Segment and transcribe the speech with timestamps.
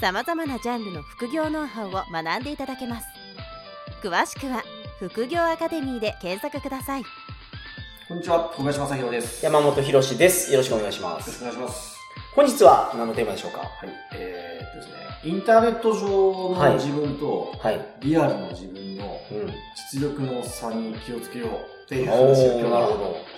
[0.00, 3.06] さまざまなジャンルの副業ノウハウを学んでいただけます
[4.02, 4.62] 詳しくは
[5.00, 7.02] 副業アカデミーで検索ください
[8.08, 9.44] こんにちは、小林正宏です。
[9.44, 10.50] よ山本博史です。
[10.50, 11.42] よろしくお願いしまろしくす。
[11.42, 11.97] お願いします。
[12.38, 13.58] 本日は何のテーマでしょうか？
[13.58, 17.84] はい、えー、っとですね、インターネット上はいの自分と、はい。
[17.98, 19.52] リアルの自分のうん。
[19.90, 22.34] 実力の差に気をつけようっていうお話を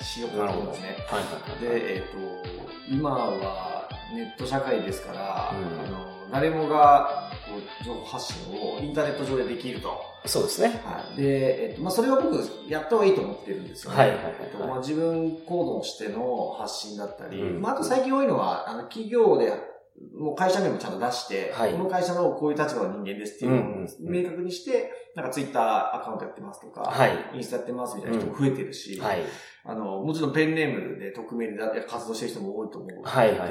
[0.02, 0.96] しようかなと思うんですね。
[1.08, 1.60] はい。
[1.62, 2.18] で、えーっと、
[2.90, 10.09] 今はネット社会ですから、うんあの誰もがこう情報発信をインターネット上でできると。
[10.26, 10.80] そうですね。
[10.84, 12.36] はい、で、えっとまあ、それを僕
[12.68, 13.96] やった方がいいと思ってるんですよね。
[13.98, 19.52] はいはいはいはいえっとまあ、自分行動しての発信だったり、うんまあ、あと最近多いのは、あの企業で、
[20.16, 27.12] もう会社名もちゃんと出して、はいこの会社のこういう立場の人間ですっていうのをうんうんうん明確にして、なんかツイッターアカウントやってますとか、はい。
[27.34, 29.22] インスタやってますみたいな人も増えてるし、はい。
[29.64, 31.58] あの、もちろんペンネームで匿名で
[31.88, 33.50] 活動してる人も多いと思うので、はいはいはい。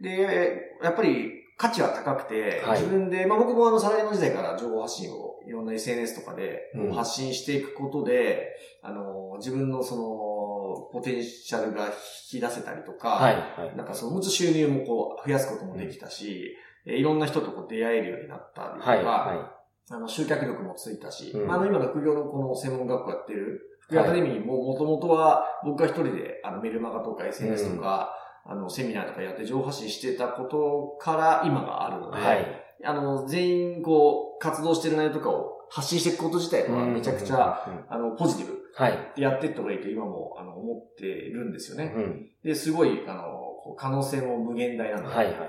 [0.00, 2.80] で、やっぱり価値は高くて、はい。
[2.80, 6.92] 自分で、まあ僕もあのサラリーマン時代から情報発信をいろんな SNS とかでうん。
[6.94, 11.92] 発信していくことで、あの、自分のその、ポテンシャルが引
[12.38, 13.76] き出せたりとか、はいはい。
[13.76, 19.52] なんかその、もちろん収入もこう、増やすこともできたし、えいろんな人とこう出会えるようになったりとか、はいは
[19.90, 21.46] あの、集客力もついたし、うん。
[21.46, 32.22] まあ、あの、今の副業のこの専門学校やってる、副業アカデミーももともとは僕が一人で、あの、メルマガとか SNS とか、あの、セミナーとかやって情報発信してたことから今があるので、い。
[32.22, 32.46] はい。
[32.84, 37.84] あの、全員こう、活動してる内容とかを発信していくこと自体はめちゃくちゃ、うん。
[37.88, 39.12] あの、ポジティブはい。
[39.16, 41.92] でやっていった方がいいと今も、あの、思ってるんですよね。
[41.96, 42.30] うん。
[42.42, 45.08] で、すごい、あの、可能性も無限大なんで。
[45.08, 45.46] はいはいはいは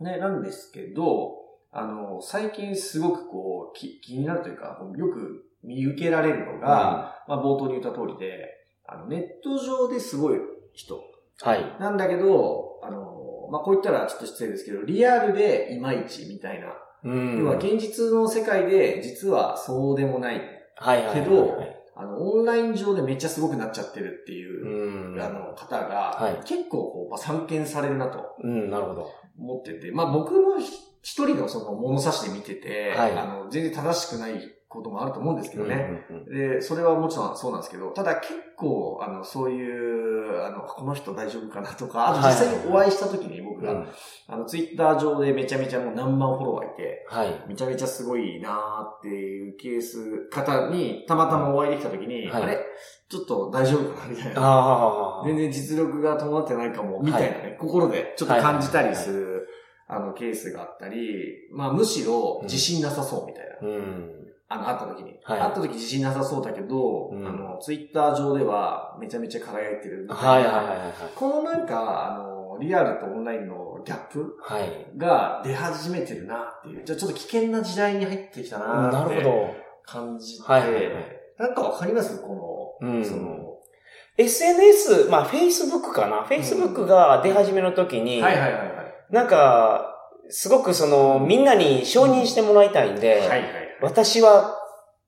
[0.00, 0.04] い。
[0.04, 1.36] ね、なんですけど、
[1.72, 8.48] あの、最近すごくこう、き気になるというか、よく見受けられるのが、まあ冒頭に言った通りで、
[8.86, 10.38] あの、ネット上ですごい
[10.72, 11.00] 人
[11.42, 11.76] はい。
[11.78, 16.68] なんだけど、あの、まあこう言ったらちょっと失礼ですけど、リアルでいまいちみたいな。
[17.04, 17.38] うん。
[17.40, 20.40] 要は現実の世界で実はそうでもない。
[20.76, 21.14] はいはい。
[21.14, 21.58] けど
[21.96, 25.20] あの、オンライン上でめっちゃすごくなっちゃってるっていう、うん。
[25.20, 28.36] あの、方が、はい結構こう、まあ、散見されるなと。
[28.42, 29.10] うん、なるほど。
[29.38, 30.66] 思ってて、まあ僕もひ
[31.02, 36.06] 一人のその物差しで見てて、はいあの、全然正しくないこともあると思うんですけどね。
[36.32, 43.88] で、それはもちろんそうなんですけど、ただ結構、あの、そういう、あの、この人大丈夫かなとか、あと実際にお会いした時に僕が、うん
[44.28, 47.44] あの、ツイッター上でめちゃめちゃもう何万フォロワーいて、はい。
[47.48, 52.58] めちゃめちゃすごいなーっていうケース、方にたまたまお会いできた時に、はいあれ？
[53.08, 54.40] ちょっと大丈夫かなみたいな。
[54.40, 55.26] ああ。
[55.26, 59.48] 全然実力が伴ってないかも、みたいなね、心でちょっと感じたりする、
[59.88, 63.68] あの、ケースがあったり、まあ、むしろ自信なさそうみたいな。
[63.68, 64.19] うん。
[64.52, 65.18] あの、会った時に。
[65.22, 70.30] はい会った時自信なさそうだけど、うんあの、ツイッター上ではめちゃめちゃ輝いてるみたいな。
[70.30, 70.92] はいはいはいはいはい。
[71.14, 74.90] このなんか、あの、リアルとオンラインのギャップはい。
[74.98, 76.84] が出始めてるなっていう。
[76.84, 79.54] じゃあちょっと危険な時代に入ってきたなってなるほど。
[79.84, 80.92] 感じて、はいはいはい
[81.38, 82.20] なんかわかります？
[82.20, 83.38] この、うんその、
[84.18, 88.70] SNS、まあ Facebook かな ?Facebook が出始めの時に、はいはいはいはい。
[89.10, 89.96] なんか、
[90.28, 93.59] すごくその、みんなに承認してもらいたいんで、はいはいはい。
[93.82, 94.58] 私は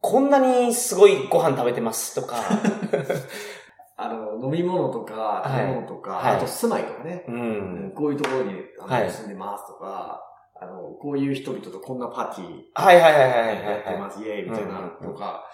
[0.00, 2.36] こんなにすごいご飯食べてますとか、
[3.96, 6.36] あの、飲み物とか、食べ物とか、はい。
[6.36, 7.24] あと住まいとかね。
[7.94, 8.54] こういうところに
[9.10, 10.20] 住んでますとか、
[10.60, 13.66] あの、こういう人々とこんなパーティーはいはいはいはいやはい。
[13.74, 15.44] はってます、イエーイみたいなとか、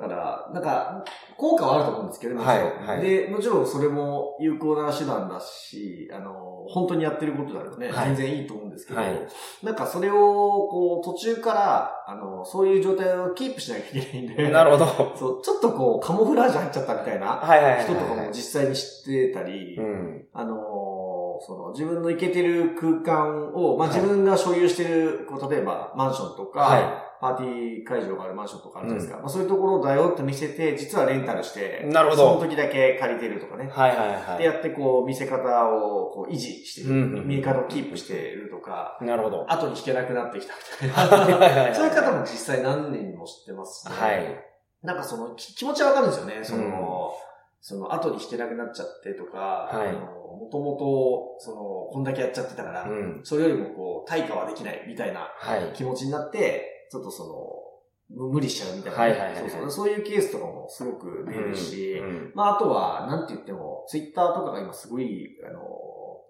[0.00, 1.04] だから、なんか、
[1.36, 2.56] 効果はあると思うんですけど、もちろん。
[2.56, 9.28] はいはいで、もちろんそれも有効な手段だし、あの、本当にやってることだとね、はい全然いいと思うんですけど、はい
[9.62, 14.52] なんかそれを、こう、途中から、あの、そういう状態をキープしなきゃいけないんで、い。
[14.52, 14.86] なるほど。
[15.16, 17.40] そう、ちょっとこう、カモフラージュ入っちゃったみたいな。
[17.82, 20.24] 人とかも実際に知ってたり、うん。
[20.32, 20.98] あのー
[21.40, 29.20] その自分の行けてる空間を、まあ、はい自分が所有してる、こう、例えばマンションとか、はパーティー会場があるマンションとかあるじゃないですか。
[29.20, 33.68] まあ、そういうところだよって見せて、実はレンタルして、なるほどその時だけ借りてるとかね。
[33.72, 34.38] はいはいはい。
[34.38, 39.46] でやってこう、見せ方をこう維持してる、うんうん見え方をキープしてるとか、なるほど。
[39.52, 41.68] 後に引けなくなってきたみたい はいはいはいはな。
[41.70, 43.94] いそういう方も実際何人も知ってますね。
[43.94, 44.44] はい。
[44.82, 46.40] なんかそのき気持ちはわかるんですよね。
[46.42, 47.12] その、
[47.60, 51.56] その後に引けなくなっちゃってとか、はいもともと、その、
[51.92, 53.20] こんだけやっちゃってたから、うん。
[53.24, 55.72] それよりもこう、対価はできないみたいなはい。
[55.74, 58.98] 気持ちになって、ちょっとその、む無理しちゃうみたいな。
[58.98, 59.70] はいはいはいはいそうそう。
[59.70, 65.60] そういうケースとかもすごく出るし、うんまあ、あとは、なんて言っても、ツイッターとかが今すごい、あの、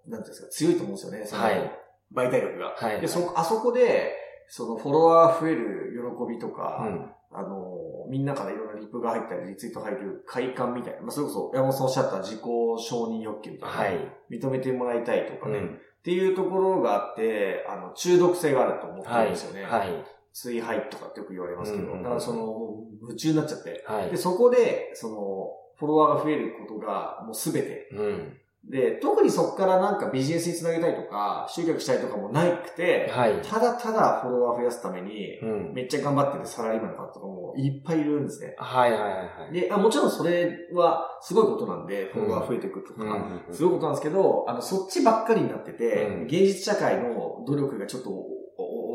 [0.09, 1.73] なんていうんですか、強いと思うんですよね、その、はい
[2.15, 2.75] 媒体力が。
[2.75, 3.01] はい。
[3.03, 4.15] で、そ、あそこで、
[4.49, 7.13] そのフォロワー増える喜びとうか、ん。
[7.31, 7.77] あの、
[8.09, 14.13] みんなからいろんなリプが入ったり、リツイート入る快感みたいな、まあ、それこそ、山本さんおっしゃった自己承認欲求みたいな、はい。
[14.31, 15.79] 認めてもらいたいとかね、っうん。
[16.03, 19.25] ていうところがあって、あの、中毒性があると思ってはい。
[19.25, 19.65] るんですよね。
[19.65, 19.89] はい。
[20.33, 24.17] 追廃とかってよく言われますけど、うんうんうんだからその、夢中になっちゃって、はいで、。
[24.17, 27.89] そこで、その、フォロワーが増えることがもうすべて。
[27.93, 28.37] うん。
[28.65, 33.41] で、特にそこからなんかビジネスにつなげたいとか、集客したいとかもなくて、はい。
[33.43, 35.73] ただただフォロワー増やすために、うん。
[35.75, 38.55] めっちゃ頑張ってるサラリーマンの方とかもいっぱいいるんですね。
[38.59, 39.53] はいはいはいはい。
[39.53, 48.11] で、あもちろんそれはすごいことなんで、フォロワー増えていくとか、うんすごいことなんですけど、あの、そっちばっかりになってて、うん現実社会の努力がちょっと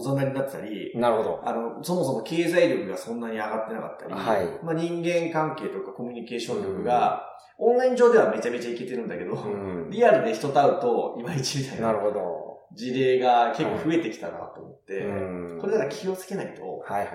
[0.09, 1.41] おおおざなりになってたり、なるほど。
[1.44, 9.89] あの、そもそも経済力がそんなに上がってなかったり、はいまあ人間関係とかコミュニケーション力が、オンライン上ではめちゃめちゃいけてるんだけど、うん。
[9.89, 12.53] リアルで人と会うと、いまいちみたいななるほど。
[12.75, 15.59] 事例が結構増えてきたなと思って、うん。
[15.61, 17.09] これだから気をつけないと、はいはい。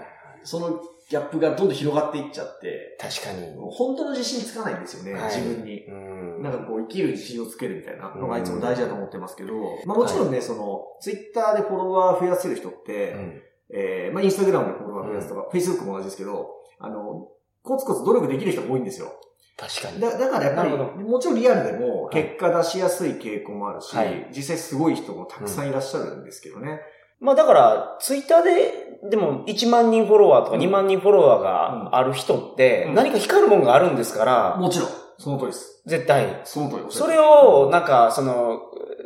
[0.45, 3.55] そのギャップがどんどん広がっていっちゃって、確かに。
[3.57, 5.85] 本当の自信つかないんですよね、はい自分に。
[5.87, 6.43] うん。
[6.43, 9.55] なんかこう、生きる自信をつけるみたいなのがいつも大事だと思ってますけど、
[9.87, 17.29] まあもちろんね、その、ツイッターでフォロワー増やせる人って、うんえー、まあインスタグラムでフォロワー増やすとか、フェイスブックも同じですけど、あの、
[17.63, 19.13] コツコツ努力できる人が多いんですよ。
[19.57, 20.01] 確かに。
[20.01, 26.81] だだからやっぱり、もちろんリアルでも結果出しやすい傾向もあるし、はい実際すごい人もたくさんいらっしゃるんですけどね。
[27.21, 30.63] まあだから、ツイッターで、でも1万人フォロワーとかうん。
[30.63, 32.95] 2万人フォロワーがある人ってう、ん。
[32.95, 34.89] 何か光るもんがあるんですから、もちろん、
[35.19, 35.83] その通りです。
[35.87, 36.41] 絶対。
[36.45, 38.61] その通りそれを、なんか、その、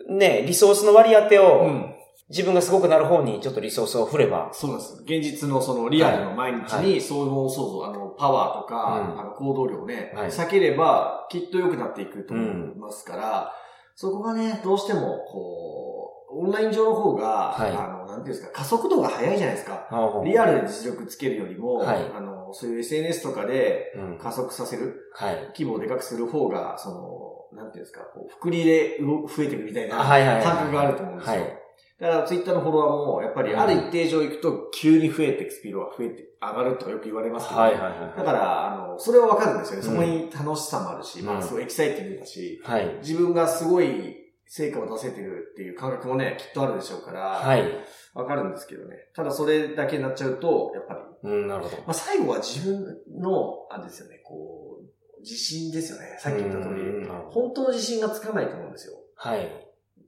[0.08, 1.94] ね、リソースの割り当てうを、ん。
[2.28, 5.02] 自分がすごくなる方にちょっとリソースを振れば、そうです。
[5.02, 9.20] 現実のそのリアルの毎日はに、そういう、あの、パワーとか、うん。
[9.20, 10.30] あの、行動量をね、はい。
[10.30, 13.52] 避ければ、きっと良くなっていくと思いますから、
[13.94, 17.70] そこがね、どうしても、こう、オンライン上の方が、はい。
[17.70, 19.88] あの、なんていうんですか、加速度が速いじゃないですか。
[20.24, 24.18] リリアルで実力つけるよりも、はいあの、そういう SNS とかでうん。
[24.18, 25.36] 加速させる、はい。
[25.56, 31.40] 規模をでかくする方が、その、なんていうんですか、こう、福利で動増えていくみたいなはいはいはい感覚があると思うんですよ。
[31.40, 31.58] はい
[32.00, 38.18] だからツイッターのフォロワーも、やっぱりある一定上行くと、急に増えてスピードが増えて、上がるとかよく言われますけど、はいはいはい。
[38.18, 39.86] だから、あの、それはわかるんですよね。
[39.86, 42.96] うんそこに楽しさもあるし、まあ、うんすごいエキサイティングだし、はい。
[43.02, 44.21] 自分がすごい
[44.54, 47.64] 成果を出せてるっていう感覚もね、きっとあるでしょうから、はい。
[48.12, 48.96] わかるんですけどね。
[49.16, 50.92] ただそれだけになっちゃうと、やっぱ
[51.24, 51.76] り、うん、なるほど。
[51.78, 56.18] まあ、最後は自分の、あれですよね、こう、自信ですよね。
[56.18, 58.94] さっき言った通りうん、本当の自信がつかないと思うんですよ。
[59.14, 59.48] はい。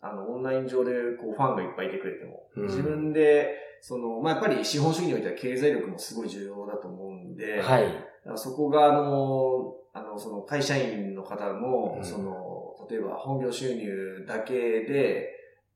[0.02, 2.46] あの、オンライン上で、こう、ファンがいっぱいいてくれても。
[2.56, 3.49] うん自分で、
[3.81, 7.87] その、まあ、やっぱり資本主義においては経済力もすごい重要だと思うんで、はい。
[8.35, 15.30] そこが、あの、あの、その会社員の方も、うんその、例えば本業収入だけで、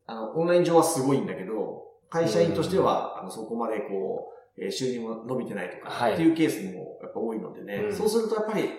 [0.06, 8.70] あの、オンライン上はすごいんだけど、会社員としては、あの、そこまでこう、えー収入も伸びてないとか、はいっていうケースもやっぱ多いのでね、うんそうするとやっぱり、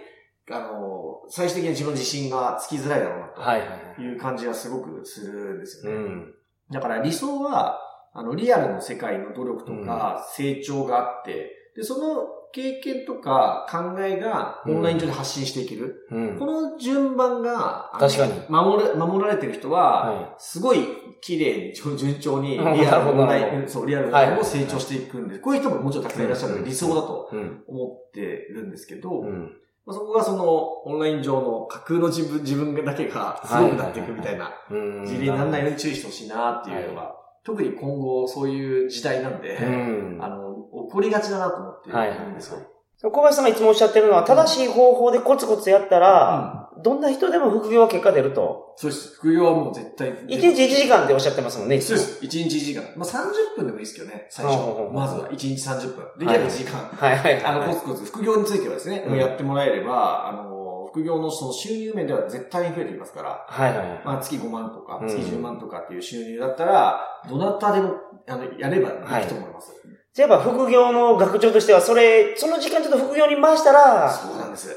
[0.52, 3.42] あの、最終的に自分の自信がつきづらいだろうなと。
[3.42, 4.02] はいはいはい。
[4.02, 5.98] いう感じはすごくするんですよね。
[5.98, 6.34] うん。
[6.72, 7.80] だから理想は、
[8.14, 16.08] あの、リアルの世界の努力とか成長があって、で、その経験とか考えがオンライン上で発信していける。
[16.12, 16.40] うん。
[16.40, 20.80] この順番が、確かに守れ、守られてる人は、はすごい
[21.22, 27.30] 綺麗に、順調に、 リうんアルオンライン、そう、リアルのはいも成長していくんで、こういう人ももちろんたくさんいらっしゃるので理想だと。
[27.68, 29.52] 思ってるんですけど、うん。
[29.86, 30.46] まあそこがその、
[30.86, 35.06] オンライン上の架空の自分、自分だけがすごくなっていくみたいなうん。
[35.06, 40.18] 事例にならないように注意してほしいなっていうのが、特に今後そういう時代なんで、うん。
[40.22, 42.60] あの、起こりがちだなと思ってはいはいるんですよ。
[43.02, 48.74] 小林さんがいつもおっしゃってるのは、正しい方法でコツコツやったら、どんな人でも副業は結果出ると。
[48.76, 49.16] そうです。
[49.16, 50.12] 副業はもう絶対。
[50.12, 52.26] 1日1時間っておっしゃってますもんね、いつもそうです。
[52.26, 52.84] 1日1時間。
[52.98, 54.92] まあ30分でもいいですけどね、最初。
[54.94, 56.06] まずは1日30分。
[56.20, 56.78] できれば1時間。
[56.80, 57.46] はいはいはい。
[57.46, 64.02] あの、コツコツ、副業についてはですね、うんやってもらえれば、あの、副業のその収入面では絶対に増えてきますから、はいはいはい。
[64.04, 67.00] まあ月5万とか、うん月10万とかっていう収入だったら、
[67.30, 67.96] どなたでも、
[68.28, 69.72] あの、やればいいと思います。
[70.20, 74.76] じゃあやっぱ副業の学長としては、それ、その時間ちょっと副業に回したら、そうなんです。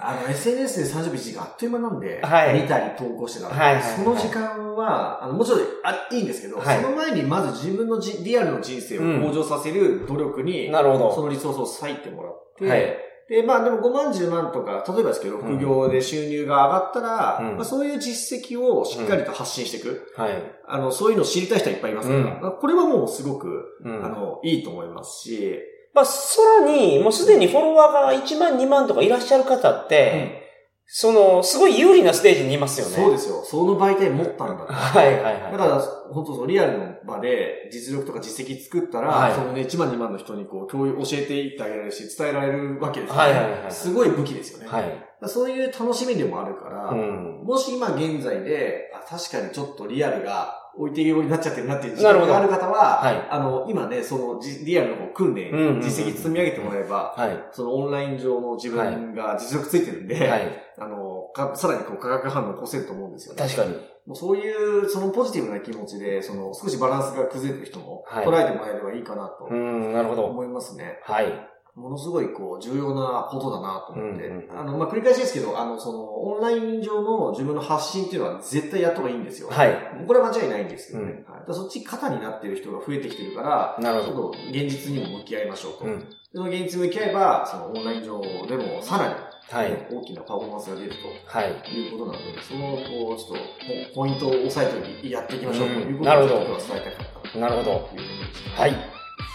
[0.00, 11.14] あの、SNS で30分1時間あっという間なんで、はい見たり投稿してたら、はいはいはいその時間は、あの、もちろん、あ、いいんですけど、はいその前にまず自分のじリアルの人生を向上させる努力に、なるほど。
[11.14, 12.96] そのリソースを割いてもらって、はい
[13.32, 20.12] で、で、まあでも5万10万とか、例えばですけど、副業で収入が上がったら、うんまあそういう実績をしっかりと発信していく。
[20.16, 20.32] はい。
[20.68, 25.58] あの、そういうのを知りたい人はいっぱいいますから、うんまあこれはもうすごく、うんあの、いいと思いますし、
[25.94, 30.42] まあ、さらに、もうすでにフォロワーが1万、2万とかいらっしゃる方って、
[30.86, 32.96] その、すごい有利なステージにいますよね。
[32.96, 33.42] そうですよ。
[33.44, 34.64] その媒体持ったんだ。
[34.68, 35.52] はいはいはい。
[35.52, 35.80] だから、
[36.12, 43.20] 本当そのリアルの場で実力とか実績作ったら、はいそのね、1万2万の人にこう、共有、教えていってあげられるし、伝えられるわけですよね。
[43.20, 44.68] はいはいはいすごい武器ですよね。
[44.68, 45.28] はい。
[45.28, 47.42] そういう楽しみでもあるから、うん。
[47.44, 57.44] もし今現在で、あ確かにちょっとリアルが置いてけぼりになっちゃってるなっていう時なるほど間がある方は、はいあの、今ね、そのじリアルの訓練、うんうんうん実績積み上げてもらえば、はい。
[57.52, 60.48] そのオンライン上の自分が実力ついてるんで、はい。
[60.78, 63.42] あの、かさらにこう化学反応を起こせると思うんですよね。
[63.42, 63.72] 確かに。
[64.06, 70.24] もうそういう、そのポジティブな気持ちで、その少しバランスが崩れてる人もはい捉えてもらえればいいかなとうん、なるほど。
[70.24, 70.98] 思いますね。
[71.02, 71.51] はい。
[71.74, 74.26] ものすごいこう重要なことだなと思って。
[74.26, 79.48] うんうんうんあの、まあ、繰り返しですけど、あの、その、オンライン上の自分の発信っていうのは絶対やった方がいいんですよ。
[79.50, 80.04] はい。
[80.06, 81.24] これは間違いないんですけどね。
[81.26, 85.84] うんはい、そっち肩になってる人が増えてきてるから、なるほちょっと現実にも向き合いましょうと。
[85.86, 86.04] うん。
[86.34, 89.14] その現実に向き合えば、そのオンライン上でもさらに、
[89.50, 89.86] はい。
[89.90, 90.96] 大きなパフォーマンスが出ると。
[91.26, 91.50] はい。
[91.74, 93.34] いうことなので、その、こう、ちょっと、
[93.94, 97.88] ポポイントを押さえてやっていきましょうとうんいうことを、なるほどちょっと今日は伝えたかったなるほど。
[98.56, 98.74] はい。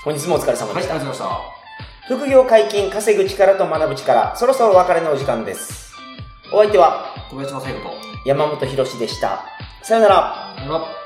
[0.03, 0.93] 本日もお疲れ様はい、ありでした。
[0.93, 1.56] がとうございました。
[2.07, 5.93] 副業解禁、稼ぐ力と学ぶ力、そろそろお別れのお時間です。
[6.53, 7.91] お相手は小林正宏と、
[8.23, 9.43] 山本博史でした。
[9.83, 10.55] さよなら。
[10.57, 10.96] さよなら。